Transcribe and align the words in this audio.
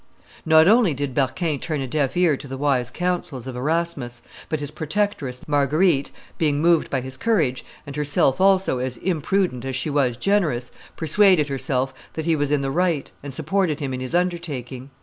Not 0.47 0.67
only 0.67 0.95
did 0.95 1.13
Berquin 1.13 1.59
turn 1.59 1.79
a 1.79 1.85
deaf 1.87 2.17
ear 2.17 2.35
to 2.35 2.47
the 2.47 2.57
wise 2.57 2.89
counsels 2.89 3.45
of 3.45 3.55
Erasmus, 3.55 4.23
but 4.49 4.59
his 4.59 4.71
protectress, 4.71 5.43
Marguerite, 5.47 6.09
being 6.39 6.59
moved 6.59 6.89
by 6.89 7.01
his 7.01 7.17
courage, 7.17 7.63
and 7.85 7.95
herself 7.95 8.41
also 8.41 8.79
as 8.79 8.97
imprudent 8.97 9.63
as 9.63 9.75
she 9.75 9.91
was 9.91 10.17
generous, 10.17 10.71
persuaded 10.97 11.49
herself 11.49 11.93
that 12.13 12.25
he 12.25 12.35
was 12.35 12.49
in 12.49 12.61
the 12.61 12.71
right, 12.71 13.11
and 13.21 13.31
supported 13.31 13.79
him 13.79 13.93
in 13.93 13.99
his 13.99 14.15
undertaking. 14.15 14.89